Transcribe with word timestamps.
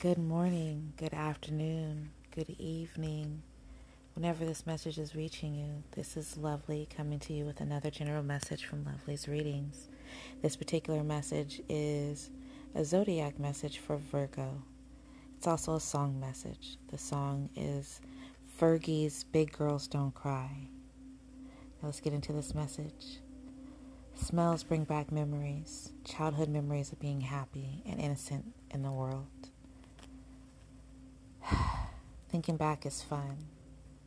Good 0.00 0.16
morning, 0.16 0.94
good 0.96 1.12
afternoon, 1.12 2.12
good 2.34 2.48
evening. 2.58 3.42
Whenever 4.14 4.46
this 4.46 4.66
message 4.66 4.96
is 4.96 5.14
reaching 5.14 5.54
you, 5.54 5.82
this 5.92 6.16
is 6.16 6.38
Lovely 6.38 6.88
coming 6.96 7.18
to 7.18 7.34
you 7.34 7.44
with 7.44 7.60
another 7.60 7.90
general 7.90 8.22
message 8.22 8.64
from 8.64 8.82
Lovely's 8.82 9.28
Readings. 9.28 9.90
This 10.40 10.56
particular 10.56 11.04
message 11.04 11.60
is 11.68 12.30
a 12.74 12.82
zodiac 12.82 13.38
message 13.38 13.76
for 13.76 13.98
Virgo. 13.98 14.62
It's 15.36 15.46
also 15.46 15.74
a 15.74 15.80
song 15.80 16.18
message. 16.18 16.78
The 16.90 16.96
song 16.96 17.50
is 17.54 18.00
Fergie's 18.58 19.24
Big 19.24 19.52
Girls 19.52 19.86
Don't 19.86 20.14
Cry. 20.14 20.68
Now 21.82 21.88
let's 21.88 22.00
get 22.00 22.14
into 22.14 22.32
this 22.32 22.54
message. 22.54 23.18
Smells 24.14 24.62
bring 24.62 24.84
back 24.84 25.12
memories, 25.12 25.92
childhood 26.06 26.48
memories 26.48 26.90
of 26.90 26.98
being 27.00 27.20
happy 27.20 27.82
and 27.84 28.00
innocent 28.00 28.54
in 28.70 28.82
the 28.82 28.90
world. 28.90 29.26
Thinking 32.30 32.56
back 32.56 32.86
is 32.86 33.02
fun, 33.02 33.38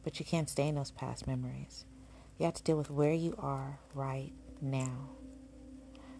but 0.01 0.17
you 0.17 0.25
can't 0.25 0.49
stay 0.49 0.69
in 0.69 0.75
those 0.75 0.91
past 0.91 1.27
memories. 1.27 1.83
You 2.37 2.45
have 2.45 2.53
to 2.55 2.63
deal 2.63 2.77
with 2.77 2.89
where 2.89 3.11
you 3.11 3.35
are 3.37 3.79
right 3.93 4.31
now. 4.61 5.09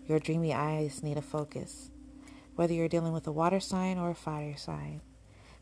Your 0.06 0.20
dreamy 0.20 0.54
eyes 0.54 1.02
need 1.02 1.18
a 1.18 1.22
focus, 1.22 1.92
whether 2.56 2.74
you're 2.74 2.90
dealing 2.90 3.14
with 3.14 3.26
a 3.26 3.32
water 3.32 3.62
sign 3.62 3.98
or 3.98 4.10
a 4.10 4.16
fire 4.16 4.58
sign, 4.58 5.02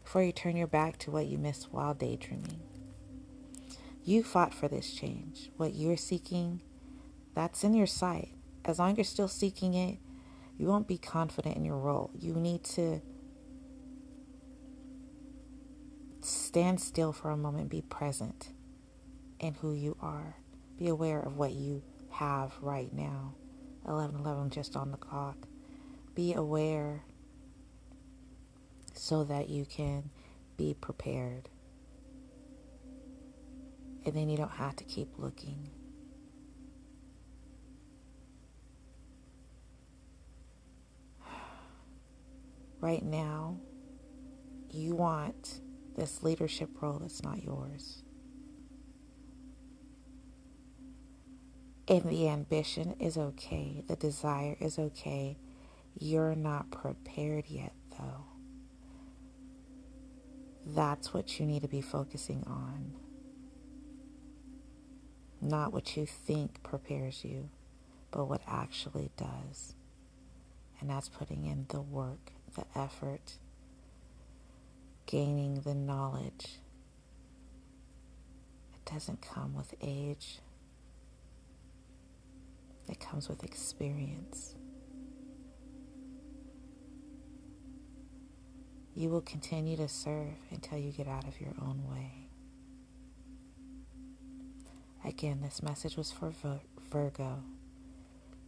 before 0.04 0.24
you 0.24 0.32
turn 0.32 0.58
your 0.58 0.66
back 0.66 0.98
to 1.00 1.12
what 1.12 1.28
you 1.28 1.38
missed 1.38 1.72
while 1.72 1.94
daydreaming. 1.94 2.60
You 4.04 4.24
fought 4.24 4.54
for 4.54 4.68
this 4.68 4.94
change. 4.94 5.52
What 5.58 5.76
you're 5.76 5.96
seeking, 5.96 6.62
that's 7.36 7.64
in 7.64 7.76
your 7.76 7.86
sight. 7.86 8.30
As 8.66 8.80
long 8.80 8.92
as 8.92 8.98
you're 8.98 9.04
still 9.04 9.28
seeking 9.28 9.76
it, 9.76 10.00
you 10.58 10.66
won't 10.66 10.88
be 10.88 10.98
confident 10.98 11.56
in 11.56 11.66
your 11.66 11.78
role. 11.78 12.10
You 12.18 12.34
need 12.34 12.64
to 12.64 13.02
stand 16.52 16.82
still 16.82 17.14
for 17.14 17.30
a 17.30 17.38
moment, 17.38 17.70
be 17.70 17.80
present 17.80 18.50
in 19.40 19.54
who 19.54 19.72
you 19.72 19.96
are. 20.02 20.36
Be 20.78 20.90
aware 20.90 21.22
of 21.22 21.38
what 21.38 21.54
you 21.54 21.82
have 22.10 22.52
right 22.60 22.92
now. 22.92 23.36
11 23.88 24.20
11 24.20 24.50
just 24.50 24.76
on 24.76 24.92
the 24.92 24.98
clock. 24.98 25.48
Be 26.14 26.34
aware 26.34 27.04
so 28.94 29.24
that 29.24 29.48
you 29.48 29.64
can 29.64 30.10
be 30.58 30.74
prepared. 30.74 31.48
And 34.06 34.14
then 34.14 34.28
you 34.28 34.36
don't 34.36 34.52
have 34.52 34.76
to 34.76 34.84
keep 34.84 35.08
looking. 35.18 35.70
Right 42.82 43.04
now, 43.04 43.56
you 44.70 44.96
want 44.96 45.62
this 46.02 46.24
leadership 46.24 46.82
role 46.82 46.98
that's 46.98 47.22
not 47.22 47.44
yours. 47.44 48.02
And 51.88 52.04
the 52.06 52.28
ambition 52.28 52.96
is 53.00 53.18
okay, 53.18 53.84
the 53.88 53.96
desire 53.96 54.58
is 54.60 54.80
okay. 54.80 55.38
You're 56.00 56.34
not 56.34 56.72
prepared 56.72 57.46
yet, 57.50 57.74
though. 58.00 58.26
That's 60.66 61.14
what 61.14 61.40
you 61.40 61.46
need 61.46 61.62
to 61.62 61.68
be 61.68 61.82
focusing 61.82 62.46
on. 62.48 62.94
Not 65.40 65.72
what 65.72 65.96
you 65.96 66.08
think 66.08 66.64
prepares 66.64 67.24
you, 67.24 67.50
but 68.10 68.26
what 68.26 68.42
actually 68.48 69.12
does. 69.18 69.76
And 70.80 70.90
that's 70.90 71.10
putting 71.10 71.46
in 71.46 71.68
the 71.70 71.82
work, 71.82 72.32
the 72.56 72.66
effort, 72.76 73.34
gaining 75.12 75.56
the 75.66 75.76
knowledge. 75.76 76.60
It 78.74 78.90
doesn't 78.90 79.22
come 79.22 79.54
with 79.54 79.74
age, 79.82 80.40
it 82.88 82.98
comes 83.02 83.28
with 83.28 83.44
experience. 83.44 84.56
You 88.96 89.10
will 89.10 89.22
continue 89.22 89.76
to 89.78 89.88
serve 89.90 90.36
until 90.50 90.78
you 90.78 90.92
get 90.92 91.08
out 91.08 91.28
of 91.28 91.40
your 91.42 91.54
own 91.62 91.84
way. 91.90 92.28
Again, 95.04 95.42
this 95.42 95.62
message 95.62 95.98
was 95.98 96.12
for 96.12 96.32
Virgo, 96.90 97.44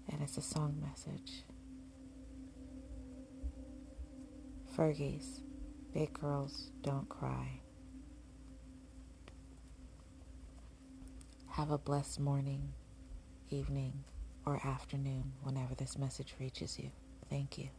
and 0.09 0.21
it's 0.21 0.37
a 0.37 0.41
song 0.41 0.81
message. 0.81 1.43
Fergie's 4.77 5.41
Big 5.93 6.11
Girls 6.13 6.71
Don't 6.81 7.07
Cry. 7.07 7.59
Have 11.51 11.69
a 11.69 11.77
blessed 11.77 12.19
morning, 12.19 12.73
evening, 13.51 14.03
or 14.43 14.59
afternoon 14.65 15.33
whenever 15.43 15.75
this 15.75 15.95
message 15.99 16.33
reaches 16.39 16.79
you. 16.79 16.89
Thank 17.29 17.59
you. 17.59 17.69